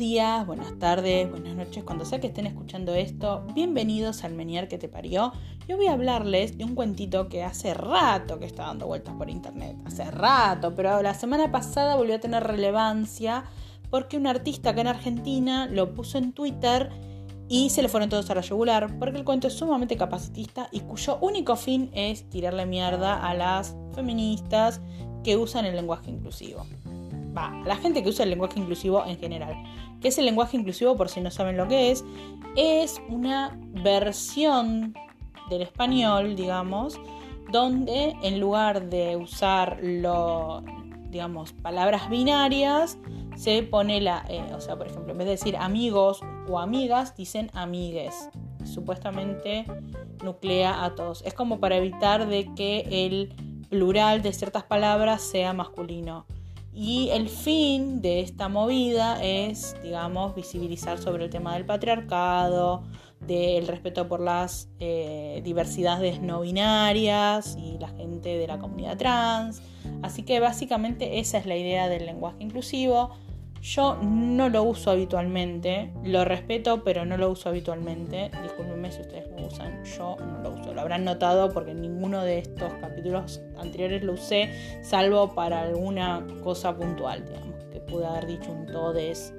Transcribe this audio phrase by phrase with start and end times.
[0.00, 4.78] días, buenas tardes, buenas noches, cuando sea que estén escuchando esto, bienvenidos al Menier que
[4.78, 5.30] te parió.
[5.68, 9.28] Yo voy a hablarles de un cuentito que hace rato que está dando vueltas por
[9.28, 13.44] internet, hace rato, pero la semana pasada volvió a tener relevancia
[13.90, 16.88] porque un artista acá en Argentina lo puso en Twitter
[17.50, 20.80] y se le fueron todos a la yugular porque el cuento es sumamente capacitista y
[20.80, 24.80] cuyo único fin es tirarle mierda a las feministas
[25.22, 26.64] que usan el lenguaje inclusivo
[27.36, 29.54] va, la gente que usa el lenguaje inclusivo en general.
[30.00, 30.96] ¿Qué es el lenguaje inclusivo?
[30.96, 32.04] Por si no saben lo que es,
[32.56, 34.94] es una versión
[35.50, 36.98] del español, digamos,
[37.50, 40.62] donde en lugar de usar lo,
[41.10, 42.98] digamos, palabras binarias,
[43.36, 47.16] se pone la, eh, o sea, por ejemplo, en vez de decir amigos o amigas,
[47.16, 48.28] dicen amigues.
[48.64, 49.64] Supuestamente
[50.22, 51.22] nuclea a todos.
[51.24, 53.34] Es como para evitar de que el
[53.70, 56.26] plural de ciertas palabras sea masculino.
[56.72, 62.84] Y el fin de esta movida es, digamos, visibilizar sobre el tema del patriarcado,
[63.20, 69.62] del respeto por las eh, diversidades no binarias y la gente de la comunidad trans.
[70.02, 73.10] Así que básicamente esa es la idea del lenguaje inclusivo.
[73.62, 78.30] Yo no lo uso habitualmente, lo respeto, pero no lo uso habitualmente.
[78.42, 80.72] Disculpenme si ustedes lo usan, yo no lo uso.
[80.72, 84.50] Lo habrán notado porque ninguno de estos capítulos anteriores lo usé,
[84.82, 89.34] salvo para alguna cosa puntual, digamos, que pude haber dicho un todes,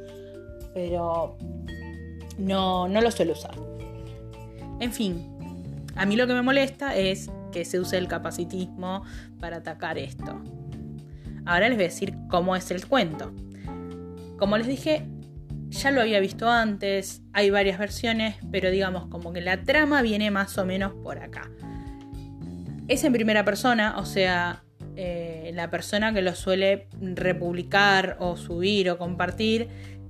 [0.73, 1.35] pero
[2.37, 3.55] no, no lo suelo usar.
[4.79, 5.31] En fin,
[5.95, 9.03] a mí lo que me molesta es que se use el capacitismo
[9.39, 10.41] para atacar esto.
[11.45, 13.31] Ahora les voy a decir cómo es el cuento.
[14.41, 15.05] Como les dije,
[15.69, 20.31] ya lo había visto antes, hay varias versiones, pero digamos como que la trama viene
[20.31, 21.51] más o menos por acá.
[22.87, 24.63] Es en primera persona, o sea,
[24.95, 29.67] eh, la persona que lo suele republicar o subir o compartir,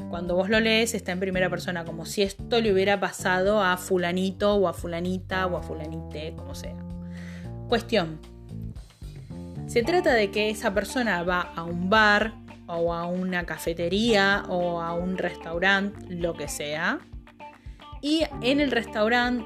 [0.09, 3.75] cuando vos lo lees está en primera persona, como si esto le hubiera pasado a
[3.75, 6.77] fulanito o a fulanita o a fulanite, como sea.
[7.67, 8.21] Cuestión.
[9.67, 12.39] Se trata de que esa persona va a un bar
[12.71, 16.99] o a una cafetería o a un restaurante, lo que sea.
[18.01, 19.45] Y en el restaurante,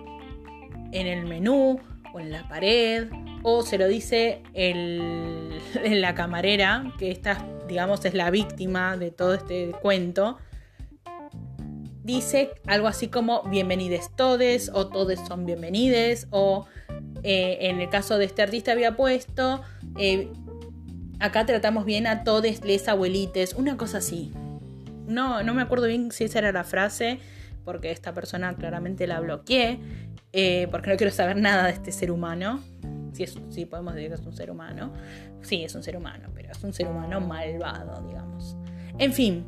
[0.92, 1.80] en el menú
[2.14, 3.10] o en la pared,
[3.44, 5.60] o se lo dice el,
[6.02, 10.38] la camarera, que esta, digamos, es la víctima de todo este cuento,
[12.06, 16.68] dice algo así como bienvenides todes o todes son bienvenides o
[17.24, 19.64] eh, en el caso de este artista había puesto
[19.98, 20.32] eh,
[21.20, 24.32] acá tratamos bien a todos les abuelites, una cosa así.
[25.08, 27.20] No, no me acuerdo bien si esa era la frase,
[27.64, 29.80] porque esta persona claramente la bloqueé,
[30.34, 32.62] eh, porque no quiero saber nada de este ser humano.
[33.14, 34.92] Si, si podemos decir que es un ser humano.
[35.42, 38.58] Sí, es un ser humano, pero es un ser humano malvado, digamos.
[38.98, 39.46] En fin,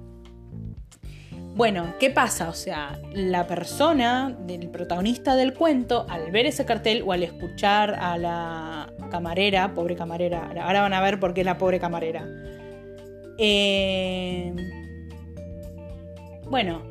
[1.57, 2.49] bueno, ¿qué pasa?
[2.49, 7.95] O sea, la persona, del protagonista del cuento, al ver ese cartel o al escuchar
[7.95, 12.27] a la camarera, pobre camarera, ahora van a ver por qué es la pobre camarera.
[13.39, 14.53] Eh,
[16.47, 16.83] bueno,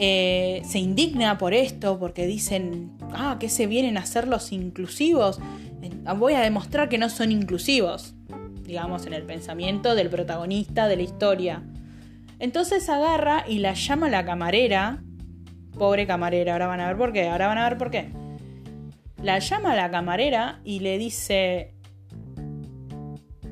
[0.00, 5.38] eh, se indigna por esto, porque dicen, ah, que se vienen a hacer los inclusivos.
[6.16, 8.14] Voy a demostrar que no son inclusivos,
[8.64, 11.62] digamos, en el pensamiento del protagonista de la historia.
[12.38, 15.02] Entonces agarra y la llama la camarera.
[15.78, 18.10] Pobre camarera, ahora van a ver por qué, ahora van a ver por qué.
[19.22, 21.74] La llama la camarera y le dice...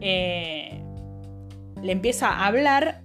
[0.00, 0.82] Eh,
[1.82, 3.02] le empieza a hablar,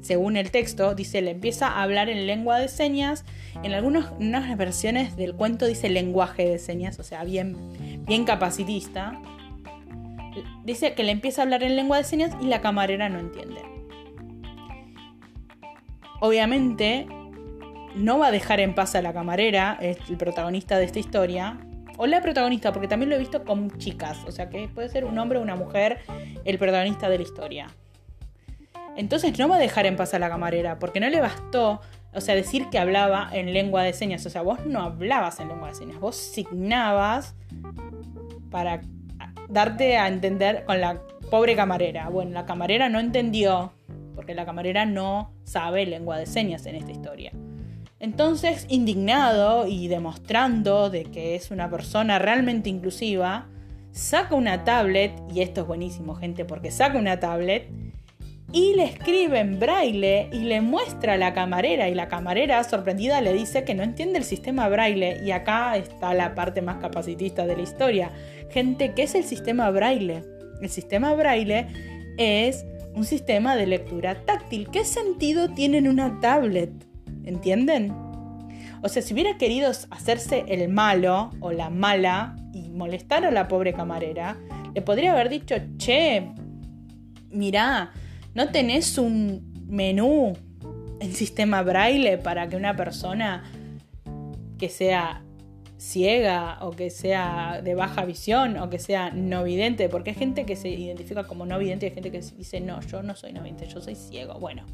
[0.00, 3.24] según el texto, dice, le empieza a hablar en lengua de señas.
[3.62, 7.56] En algunas versiones del cuento dice lenguaje de señas, o sea, bien,
[8.06, 9.20] bien capacitista.
[10.64, 13.69] Dice que le empieza a hablar en lengua de señas y la camarera no entiende
[16.20, 17.06] obviamente
[17.94, 21.58] no va a dejar en paz a la camarera, el protagonista de esta historia,
[21.96, 25.04] o la protagonista, porque también lo he visto con chicas, o sea que puede ser
[25.04, 25.98] un hombre o una mujer
[26.44, 27.66] el protagonista de la historia.
[28.96, 31.80] Entonces no va a dejar en paz a la camarera, porque no le bastó,
[32.14, 35.48] o sea, decir que hablaba en lengua de señas, o sea, vos no hablabas en
[35.48, 37.34] lengua de señas, vos signabas
[38.50, 38.80] para
[39.48, 41.00] darte a entender con la
[41.30, 42.08] pobre camarera.
[42.08, 43.72] Bueno, la camarera no entendió
[44.20, 47.32] porque la camarera no sabe lengua de señas en esta historia.
[48.00, 53.46] Entonces, indignado y demostrando de que es una persona realmente inclusiva,
[53.92, 57.70] saca una tablet, y esto es buenísimo gente, porque saca una tablet
[58.52, 63.22] y le escribe en braille y le muestra a la camarera y la camarera sorprendida
[63.22, 67.46] le dice que no entiende el sistema braille y acá está la parte más capacitista
[67.46, 68.10] de la historia.
[68.50, 70.24] Gente, ¿qué es el sistema braille?
[70.60, 71.68] El sistema braille
[72.18, 74.68] es un sistema de lectura táctil.
[74.70, 76.72] ¿Qué sentido tiene en una tablet?
[77.24, 77.92] ¿Entienden?
[78.82, 83.46] O sea, si hubiera querido hacerse el malo o la mala y molestar a la
[83.48, 84.38] pobre camarera,
[84.74, 86.32] le podría haber dicho, che,
[87.30, 87.92] mirá,
[88.34, 90.32] ¿no tenés un menú
[91.00, 93.44] en sistema braille para que una persona
[94.58, 95.22] que sea
[95.80, 100.44] ciega o que sea de baja visión o que sea no vidente, porque hay gente
[100.44, 103.32] que se identifica como no vidente y hay gente que dice, no, yo no soy
[103.32, 104.38] no vidente, yo soy ciego.
[104.38, 104.64] Bueno,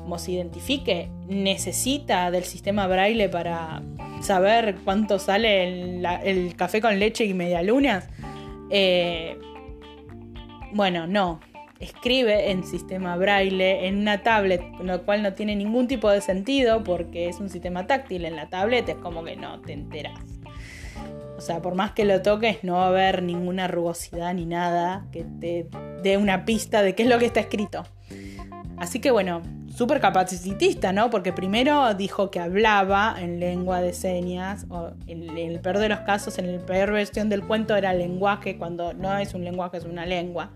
[0.00, 3.82] como se identifique, necesita del sistema braille para
[4.20, 7.62] saber cuánto sale el, café con leche y media
[8.70, 9.38] Eh,
[10.72, 11.38] bueno, no,
[11.80, 16.82] escribe en sistema braille en una tablet, lo cual no tiene ningún tipo de sentido
[16.82, 18.24] porque es un sistema táctil.
[18.24, 20.18] En la tablet es como que no te enteras.
[21.36, 25.06] O sea, por más que lo toques, no va a haber ninguna rugosidad ni nada
[25.12, 25.68] que te
[26.02, 27.84] dé una pista de qué es lo que está escrito.
[28.76, 29.42] Así que bueno,
[29.72, 31.10] súper capacitista, ¿no?
[31.10, 35.88] Porque primero dijo que hablaba en lengua de señas, o en, en, el peor de
[35.88, 39.76] los casos, en la peor versión del cuento era lenguaje, cuando no es un lenguaje,
[39.76, 40.50] es una lengua.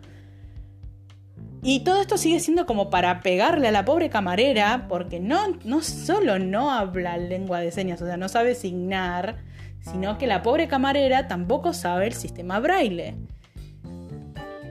[1.64, 5.81] Y todo esto sigue siendo como para pegarle a la pobre camarera, porque no, no
[5.81, 9.37] solo no habla lengua de señas, o sea, no sabe signar,
[9.81, 13.14] sino que la pobre camarera tampoco sabe el sistema braille.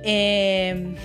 [0.03, 0.95] Em,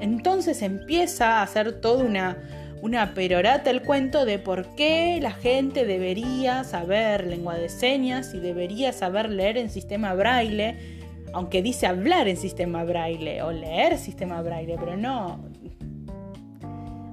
[0.00, 2.36] entonces empieza a hacer toda una,
[2.82, 8.40] una perorata el cuento de por qué la gente debería saber lengua de señas y
[8.40, 10.99] debería saber leer en sistema braille
[11.32, 15.40] aunque dice hablar en sistema braille o leer sistema braille, pero no.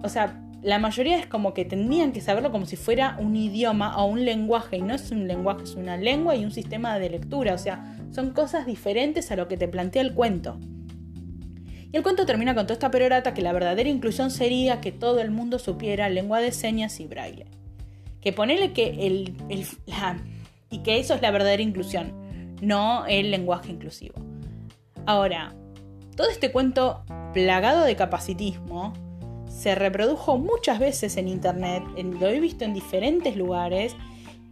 [0.03, 3.97] O sea, la mayoría es como que tendrían que saberlo como si fuera un idioma
[3.97, 7.09] o un lenguaje, y no es un lenguaje, es una lengua y un sistema de
[7.09, 10.59] lectura, o sea, son cosas diferentes a lo que te plantea el cuento.
[11.91, 15.21] Y el cuento termina con toda esta perorata que la verdadera inclusión sería que todo
[15.21, 17.45] el mundo supiera lengua de señas y braille.
[18.19, 19.37] Que ponele que el,
[20.69, 22.26] y que eso es la verdadera inclusión
[22.61, 24.15] no el lenguaje inclusivo.
[25.05, 25.55] Ahora,
[26.15, 28.93] todo este cuento plagado de capacitismo
[29.47, 31.83] se reprodujo muchas veces en internet,
[32.19, 33.95] lo he visto en diferentes lugares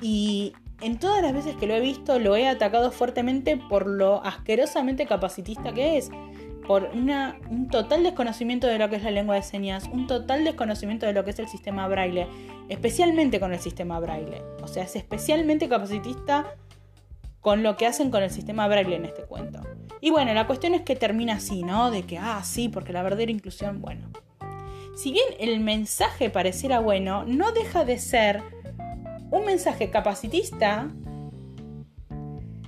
[0.02, 4.24] y en todas las veces que lo he visto lo he atacado fuertemente por lo
[4.24, 6.10] asquerosamente capacitista que es,
[6.68, 11.06] por un total desconocimiento de lo que es la lengua de señas, un total desconocimiento
[11.06, 12.28] de lo que es el sistema braille,
[12.70, 14.42] especialmente con el sistema braille.
[14.64, 16.56] O sea, es especialmente capacitista
[17.46, 19.60] con lo que hacen con el sistema Braille en este cuento.
[20.02, 21.92] Y bueno, la cuestión es que termina así, ¿no?
[21.92, 24.10] De que, ah, sí, porque la verdadera inclusión, bueno.
[24.96, 28.42] Si bien el mensaje pareciera bueno, no deja de ser
[29.30, 30.90] un mensaje capacitista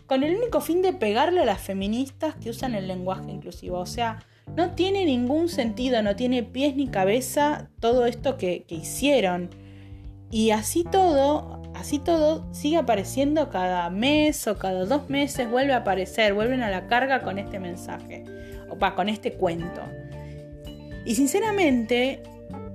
[0.06, 3.80] con el único fin de pegarle a las feministas que usan el lenguaje inclusivo.
[3.80, 4.20] O sea,
[4.56, 9.50] no tiene ningún sentido, no tiene pies ni cabeza todo esto que, que hicieron.
[10.30, 15.78] Y así todo, Así todo sigue apareciendo cada mes o cada dos meses, vuelve a
[15.78, 18.24] aparecer, vuelven a la carga con este mensaje,
[18.68, 19.82] o pa, con este cuento.
[21.06, 22.24] Y sinceramente,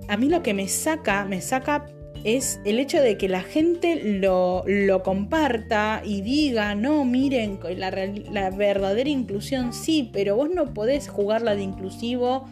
[0.08, 1.86] a mí lo que me saca, me saca
[2.22, 7.90] es el hecho de que la gente lo, lo comparta y diga, no, miren, la,
[7.90, 12.48] la, verdadera inclusión sí, pero vos no podés jugarla de inclusivo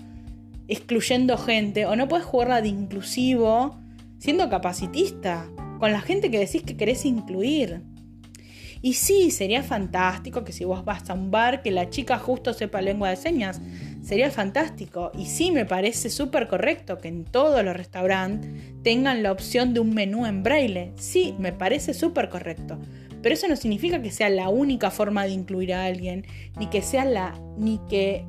[0.66, 3.79] excluyendo gente, o no podés jugarla de inclusivo
[4.20, 5.50] siendo capacitista
[5.80, 7.82] con la gente que decís que querés incluir.
[8.82, 12.54] Y sí, sería fantástico que si vos vas a un bar que la chica justo
[12.54, 13.60] sepa lengua de señas,
[14.02, 15.10] sería fantástico.
[15.18, 18.50] Y sí, me parece súper correcto que en todos los restaurantes
[18.82, 20.92] tengan la opción de un menú en braille.
[20.96, 22.78] Sí, me parece súper correcto.
[23.22, 26.26] Pero eso no significa que sea la única forma de incluir a alguien,
[26.58, 28.24] ni que sea la, ni que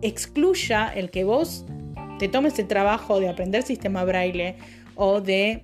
[0.00, 1.66] excluya el que vos
[2.18, 4.56] te tomes el trabajo de aprender sistema braille
[4.98, 5.62] o de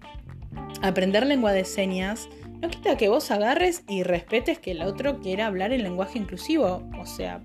[0.81, 2.29] aprender lengua de señas
[2.62, 6.83] no quita que vos agarres y respetes que el otro quiera hablar en lenguaje inclusivo.
[6.99, 7.43] O sea,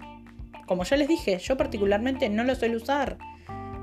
[0.65, 3.17] como ya les dije, yo particularmente no lo suelo usar.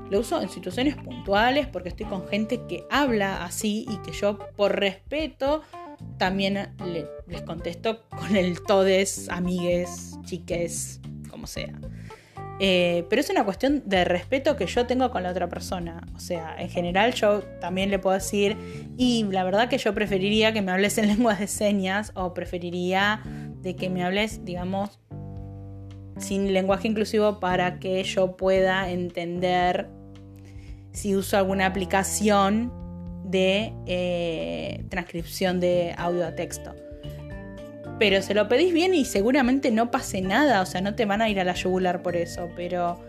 [0.09, 4.39] Lo uso en situaciones puntuales porque estoy con gente que habla así y que yo
[4.55, 5.61] por respeto
[6.17, 6.75] también
[7.27, 11.73] les contesto con el todes, amigues, chiques, como sea.
[12.59, 16.01] Eh, pero es una cuestión de respeto que yo tengo con la otra persona.
[16.15, 18.57] O sea, en general yo también le puedo decir,
[18.97, 23.21] y la verdad que yo preferiría que me hables en lenguas de señas o preferiría
[23.61, 24.99] de que me hables, digamos,
[26.17, 29.87] sin lenguaje inclusivo para que yo pueda entender
[30.91, 32.73] si uso alguna aplicación
[33.23, 36.73] de eh, transcripción de audio a texto.
[37.99, 41.21] Pero se lo pedís bien y seguramente no pase nada, o sea, no te van
[41.21, 42.99] a ir a la yugular por eso, pero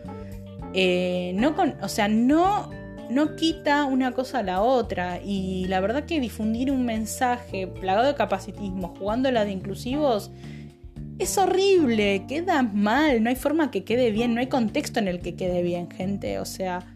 [0.72, 2.70] eh, no con, o sea, no,
[3.10, 5.20] no quita una cosa a la otra.
[5.22, 10.30] Y la verdad que difundir un mensaje plagado de capacitismo, jugando la de inclusivos,
[11.18, 15.20] es horrible, queda mal, no hay forma que quede bien, no hay contexto en el
[15.20, 16.38] que quede bien, gente.
[16.38, 16.86] O sea,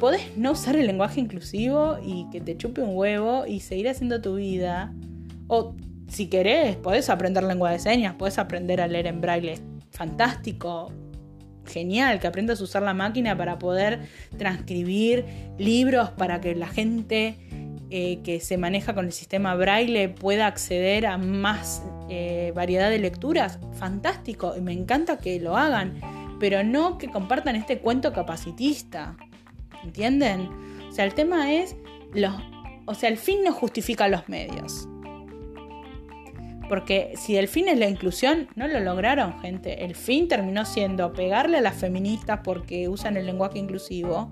[0.00, 4.20] podés no usar el lenguaje inclusivo y que te chupe un huevo y seguir haciendo
[4.20, 4.92] tu vida.
[5.46, 5.76] O
[6.10, 9.58] si querés, podés aprender lengua de señas, podés aprender a leer en braille.
[9.92, 10.92] Fantástico,
[11.66, 15.24] genial, que aprendas a usar la máquina para poder transcribir
[15.56, 17.36] libros para que la gente
[17.90, 22.98] eh, que se maneja con el sistema braille pueda acceder a más eh, variedad de
[22.98, 26.00] lecturas, fantástico, y me encanta que lo hagan,
[26.40, 29.16] pero no que compartan este cuento capacitista,
[29.84, 30.48] ¿entienden?
[30.88, 31.76] O sea, el tema es,
[32.14, 32.34] los,
[32.86, 34.88] o sea, el fin no justifica los medios.
[36.70, 39.84] Porque si el fin es la inclusión, no lo lograron, gente.
[39.84, 44.28] El fin terminó siendo pegarle a las feministas porque usan el lenguaje inclusivo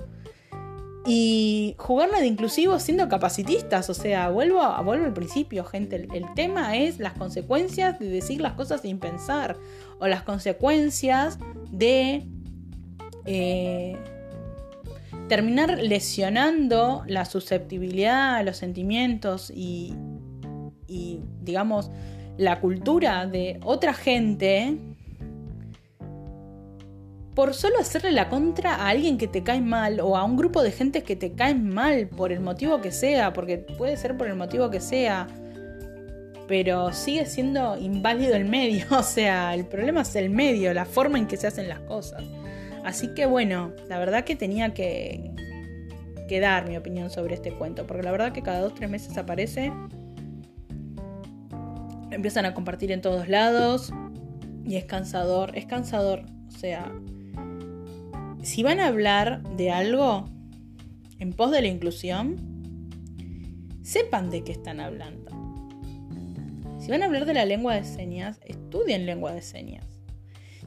[1.05, 3.91] y jugarla de inclusivo siendo capacitistas.
[3.91, 6.07] O sea, vuelvo, vuelvo al principio, gente.
[6.15, 9.57] El, tema es las consecuencias de decir las cosas sin pensar.
[9.99, 11.41] O las consecuencias
[11.73, 12.25] de
[13.25, 13.97] eh,
[15.29, 19.93] terminar lesionando la susceptibilidad, los sentimientos y,
[20.87, 21.91] y, digamos,
[22.39, 24.79] la cultura de otra gente
[27.35, 30.63] por solo hacerle la contra a alguien que te cae mal o a un grupo
[30.63, 34.27] de gente que te cae mal por el motivo que sea, porque puede ser por
[34.27, 35.29] el motivo que sea,
[36.49, 41.19] pero sigue siendo inválido el medio, o sea, el problema es el medio, la forma
[41.19, 42.25] en que se hacen las cosas.
[42.85, 45.31] Así que bueno, la verdad que tenía que,
[46.29, 49.17] que dar mi opinión sobre este cuento, porque la verdad que cada dos, tres meses
[49.17, 49.73] aparece,
[52.11, 53.93] empiezan a compartir en todos lados
[54.65, 56.93] y es cansador, es cansador, o sea,
[58.43, 60.29] si van a hablar de algo
[61.19, 62.37] en pos de la inclusión,
[63.83, 65.31] sepan de qué están hablando.
[66.79, 69.85] Si van a hablar de la lengua de señas, estudien lengua de señas.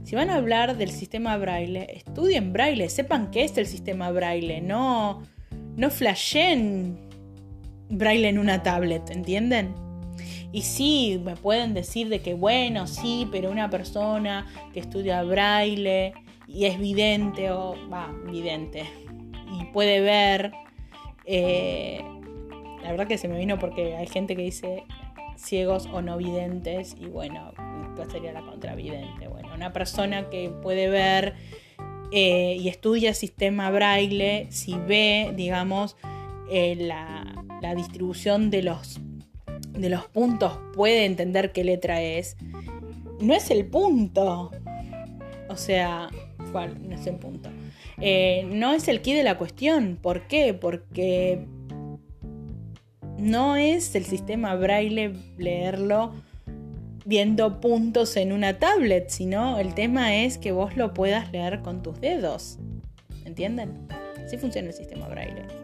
[0.04, 4.62] Si van a hablar del sistema braille, estudien braille, sepan qué es el sistema braille,
[4.62, 5.22] no,
[5.78, 6.98] no flashen
[7.90, 9.74] braille en una tablet, ¿entienden?
[10.52, 16.14] Y sí, me pueden decir de que bueno, sí, pero una persona que estudia braille
[16.48, 18.84] y es vidente o va, vidente
[19.60, 20.52] y puede ver.
[21.26, 22.04] Eh,
[22.84, 24.84] la verdad que se me vino porque hay gente que dice
[25.38, 27.54] ciegos o no videntes y bueno,
[28.10, 29.28] sería la contravidente.
[29.28, 31.36] Bueno, una persona que puede ver
[32.12, 35.98] eh, y estudia sistema braille, si ve, digamos,
[36.50, 39.00] eh, la, la, distribución de los,
[39.74, 42.38] de los puntos, puede entender qué letra es.
[43.20, 44.52] No es el punto.
[45.50, 46.10] O sea,
[46.54, 47.50] no es punto.
[48.00, 49.98] Eh, no es el key de la cuestión.
[50.02, 50.54] ¿Por qué?
[50.54, 51.46] Porque
[53.18, 56.14] no es el sistema braille leerlo
[57.06, 61.82] viendo puntos en una tablet, sino el tema es que vos lo puedas leer con
[61.82, 62.58] tus dedos.
[63.26, 63.88] ¿Entienden?
[64.26, 65.61] Así funciona el sistema braille.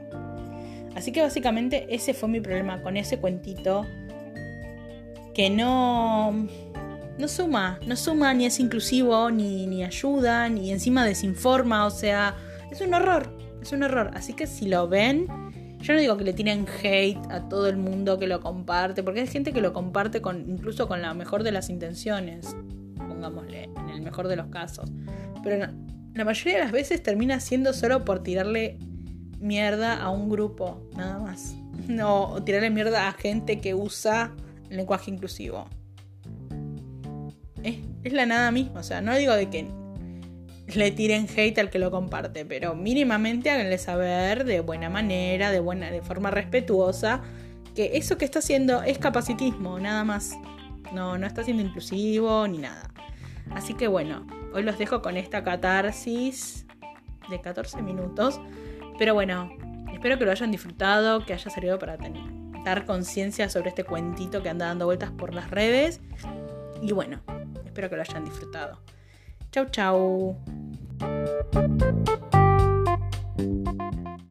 [0.97, 3.85] Así que básicamente ese fue mi problema con ese cuentito
[5.35, 6.47] que no
[7.19, 12.35] no suma, no suma ni es inclusivo, ni, ni ayuda, ni encima desinforma, o sea,
[12.71, 14.09] es un error, es un error.
[14.15, 15.27] Así que si lo ven,
[15.81, 19.19] yo no digo que le tienen hate a todo el mundo que lo comparte, porque
[19.19, 22.55] hay gente que lo comparte con, incluso con la mejor de las intenciones,
[22.97, 24.91] pongámosle, en el mejor de los casos.
[25.43, 25.71] Pero
[26.15, 28.79] la mayoría de las veces termina siendo solo por tirarle
[29.39, 31.55] mierda a un grupo, nada más.
[31.87, 34.33] No, tirarle mierda a gente que usa
[34.69, 35.67] lenguaje inclusivo
[38.03, 38.79] es, la nada misma.
[38.79, 39.67] O sea, no digo de que
[40.67, 45.59] le tiren hate al que lo comparte, pero mínimamente háganle saber de buena manera, de
[45.59, 47.21] buena, de forma respetuosa,
[47.75, 50.37] que eso que está haciendo es capacitismo, nada más.
[50.93, 52.89] No, no está siendo inclusivo ni nada.
[53.51, 56.65] Así que bueno, hoy los dejo con esta catarsis
[57.29, 58.39] de 14 minutos.
[58.97, 59.51] Pero bueno,
[59.93, 62.23] espero que lo hayan disfrutado, que haya servido para tener,
[62.63, 66.01] dar conciencia sobre este cuentito que anda dando vueltas por las redes.
[66.81, 67.21] Y bueno,
[67.77, 68.79] Espero que lo hayan disfrutado.
[69.51, 70.35] Chau, chau.